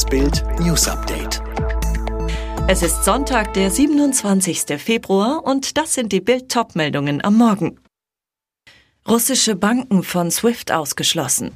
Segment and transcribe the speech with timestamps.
[0.00, 1.42] Das Bild News Update.
[2.68, 4.80] Es ist Sonntag, der 27.
[4.80, 7.78] Februar und das sind die Bild Topmeldungen am Morgen.
[9.06, 11.50] Russische Banken von SWIFT ausgeschlossen.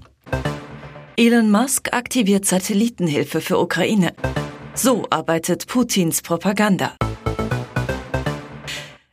[1.17, 4.13] Elon Musk aktiviert Satellitenhilfe für Ukraine.
[4.75, 6.99] So arbeitet Putins Propaganda.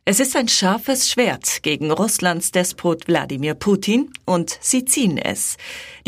[0.04, 5.58] Es ist ein scharfes Schwert gegen Russlands Despot Wladimir Putin und sie ziehen es.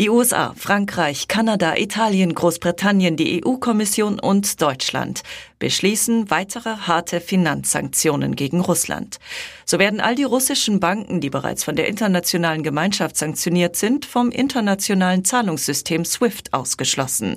[0.00, 5.22] Die USA, Frankreich, Kanada, Italien, Großbritannien, die EU-Kommission und Deutschland
[5.60, 9.18] beschließen weitere harte Finanzsanktionen gegen Russland.
[9.64, 14.32] So werden all die russischen Banken, die bereits von der internationalen Gemeinschaft sanktioniert sind, vom
[14.32, 17.36] internationalen Zahlungssystem SWIFT ausgeschlossen.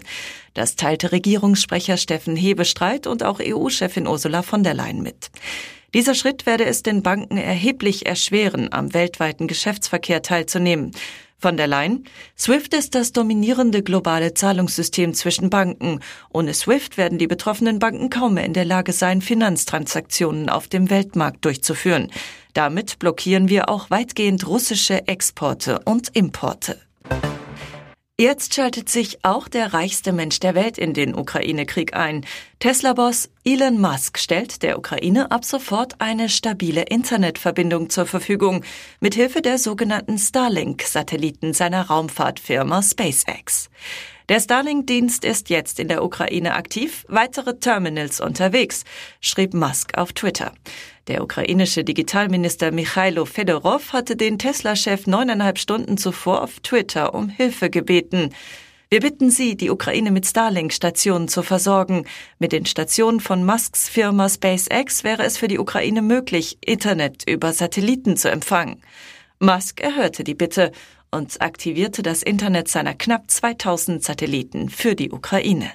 [0.55, 5.29] Das teilte Regierungssprecher Steffen Hebestreit und auch EU-Chefin Ursula von der Leyen mit.
[5.97, 10.91] Dieser Schritt werde es den Banken erheblich erschweren, am weltweiten Geschäftsverkehr teilzunehmen.
[11.39, 12.03] Von der Leyen,
[12.37, 16.01] SWIFT ist das dominierende globale Zahlungssystem zwischen Banken.
[16.31, 20.91] Ohne SWIFT werden die betroffenen Banken kaum mehr in der Lage sein, Finanztransaktionen auf dem
[20.91, 22.11] Weltmarkt durchzuführen.
[22.53, 26.79] Damit blockieren wir auch weitgehend russische Exporte und Importe.
[28.19, 32.25] Jetzt schaltet sich auch der reichste Mensch der Welt in den Ukraine-Krieg ein.
[32.57, 38.63] Tesla-Boss Elon Musk stellt der Ukraine ab sofort eine stabile Internetverbindung zur Verfügung,
[39.01, 43.69] mithilfe der sogenannten Starlink-Satelliten seiner Raumfahrtfirma SpaceX.
[44.29, 48.83] Der Starlink-Dienst ist jetzt in der Ukraine aktiv, weitere Terminals unterwegs,
[49.21, 50.51] schrieb Musk auf Twitter.
[51.07, 57.69] Der ukrainische Digitalminister Michailo Fedorov hatte den Tesla-Chef neuneinhalb Stunden zuvor auf Twitter um Hilfe
[57.69, 58.33] gebeten.
[58.89, 62.05] Wir bitten Sie, die Ukraine mit Starlink-Stationen zu versorgen.
[62.37, 67.53] Mit den Stationen von Musks Firma SpaceX wäre es für die Ukraine möglich, Internet über
[67.53, 68.81] Satelliten zu empfangen.
[69.39, 70.71] Musk erhörte die Bitte
[71.11, 75.71] und aktivierte das Internet seiner knapp 2000 Satelliten für die Ukraine.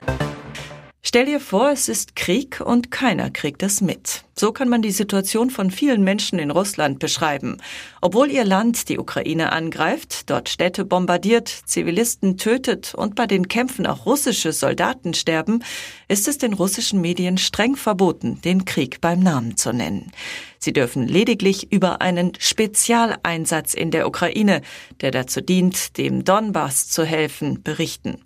[1.03, 4.25] Stell dir vor, es ist Krieg und keiner kriegt es mit.
[4.35, 7.59] So kann man die Situation von vielen Menschen in Russland beschreiben.
[8.01, 13.87] Obwohl ihr Land die Ukraine angreift, dort Städte bombardiert, Zivilisten tötet und bei den Kämpfen
[13.87, 15.63] auch russische Soldaten sterben,
[16.09, 20.13] ist es den russischen Medien streng verboten, den Krieg beim Namen zu nennen.
[20.59, 24.63] Sie dürfen lediglich über einen Spezialeinsatz in der Ukraine,
[25.01, 28.19] der dazu dient, dem Donbass zu helfen, berichten.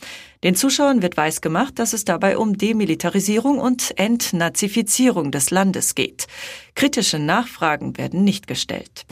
[0.44, 6.28] Den Zuschauern wird weisgemacht, dass es dabei um Demilitarisierung und Entnazifizierung des Landes geht.
[6.76, 9.04] Kritische Nachfragen werden nicht gestellt.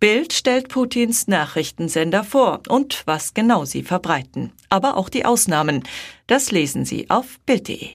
[0.00, 4.50] Bild stellt Putins Nachrichtensender vor und was genau sie verbreiten.
[4.68, 5.84] Aber auch die Ausnahmen.
[6.26, 7.90] Das lesen Sie auf Bild.de.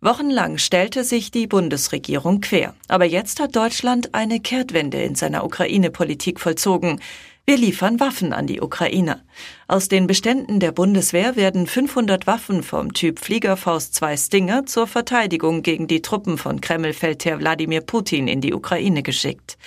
[0.00, 2.74] Wochenlang stellte sich die Bundesregierung quer.
[2.88, 7.00] Aber jetzt hat Deutschland eine Kehrtwende in seiner Ukraine-Politik vollzogen.
[7.46, 9.20] Wir liefern Waffen an die Ukraine.
[9.68, 15.60] Aus den Beständen der Bundeswehr werden 500 Waffen vom Typ Fliegerfaust 2 Stinger zur Verteidigung
[15.60, 19.58] gegen die Truppen von Kreml-Feldherr Wladimir Putin in die Ukraine geschickt.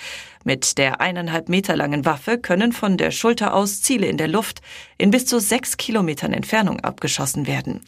[0.42, 4.60] Mit der eineinhalb Meter langen Waffe können von der Schulter aus Ziele in der Luft
[4.96, 7.82] in bis zu sechs Kilometern Entfernung abgeschossen werden.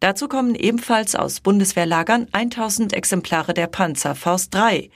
[0.00, 4.90] Dazu kommen ebenfalls aus Bundeswehrlagern 1000 Exemplare der Panzer Faust 3.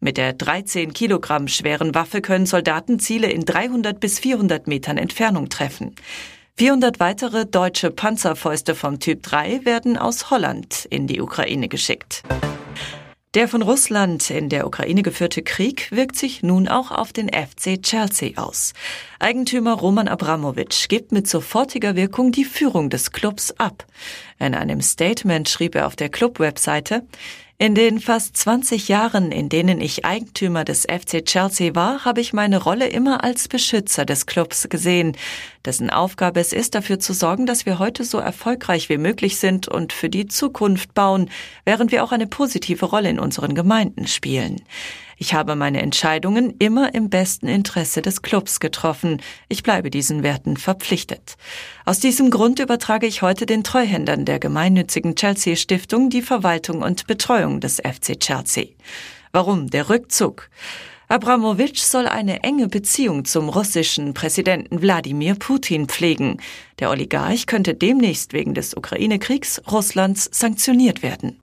[0.00, 5.48] Mit der 13 Kilogramm schweren Waffe können Soldaten Ziele in 300 bis 400 Metern Entfernung
[5.48, 5.94] treffen.
[6.58, 12.22] 400 weitere deutsche Panzerfäuste vom Typ 3 werden aus Holland in die Ukraine geschickt.
[13.36, 17.82] Der von Russland in der Ukraine geführte Krieg wirkt sich nun auch auf den FC
[17.82, 18.72] Chelsea aus.
[19.18, 23.84] Eigentümer Roman Abramowitsch gibt mit sofortiger Wirkung die Führung des Clubs ab.
[24.38, 27.02] In einem Statement schrieb er auf der Club-Webseite,
[27.58, 32.34] in den fast 20 Jahren, in denen ich Eigentümer des FC Chelsea war, habe ich
[32.34, 35.16] meine Rolle immer als Beschützer des Clubs gesehen,
[35.64, 39.68] dessen Aufgabe es ist, dafür zu sorgen, dass wir heute so erfolgreich wie möglich sind
[39.68, 41.30] und für die Zukunft bauen,
[41.64, 44.60] während wir auch eine positive Rolle in unseren Gemeinden spielen.
[45.18, 49.22] Ich habe meine Entscheidungen immer im besten Interesse des Clubs getroffen.
[49.48, 51.36] Ich bleibe diesen Werten verpflichtet.
[51.86, 57.06] Aus diesem Grund übertrage ich heute den Treuhändern der gemeinnützigen Chelsea Stiftung die Verwaltung und
[57.06, 58.66] Betreuung des FC Chelsea.
[59.32, 60.50] Warum der Rückzug?
[61.08, 66.42] Abramowitsch soll eine enge Beziehung zum russischen Präsidenten Wladimir Putin pflegen.
[66.80, 71.38] Der Oligarch könnte demnächst wegen des Ukraine-Kriegs Russlands sanktioniert werden.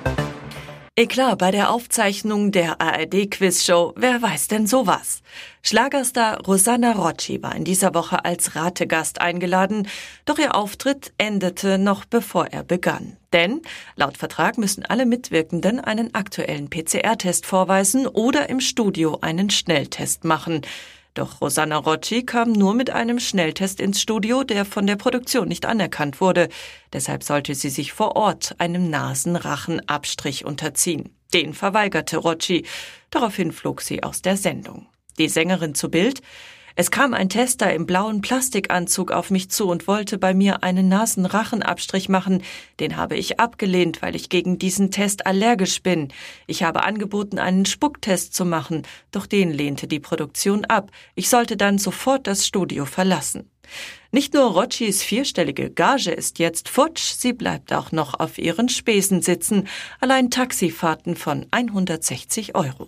[0.96, 5.24] Eklar bei der Aufzeichnung der ARD-Quizshow Wer weiß denn sowas?
[5.64, 9.88] Schlagerstar Rosanna Rocci war in dieser Woche als Rategast eingeladen,
[10.26, 13.18] doch ihr Auftritt endete noch bevor er begann.
[13.34, 13.64] Denn
[13.96, 20.62] laut Vertrag müssen alle Mitwirkenden einen aktuellen PCR-Test vorweisen oder im Studio einen Schnelltest machen.
[21.14, 25.66] Doch Rosanna Rocci kam nur mit einem Schnelltest ins Studio, der von der Produktion nicht
[25.66, 26.50] anerkannt wurde.
[26.92, 31.16] Deshalb sollte sie sich vor Ort einem Nasenrachenabstrich unterziehen.
[31.34, 32.66] Den verweigerte Rocci.
[33.12, 34.88] Daraufhin flog sie aus der Sendung.
[35.20, 36.22] Die Sängerin zu Bild.
[36.76, 40.90] Es kam ein Tester im blauen Plastikanzug auf mich zu und wollte bei mir einen
[40.90, 42.42] Nasenrachenabstrich machen.
[42.80, 46.12] Den habe ich abgelehnt, weil ich gegen diesen Test allergisch bin.
[46.48, 50.90] Ich habe angeboten, einen Spucktest zu machen, doch den lehnte die Produktion ab.
[51.14, 53.52] Ich sollte dann sofort das Studio verlassen.
[54.12, 59.22] Nicht nur Roccis vierstellige Gage ist jetzt futsch, sie bleibt auch noch auf ihren Spesen
[59.22, 59.68] sitzen,
[60.00, 62.88] allein Taxifahrten von 160 Euro.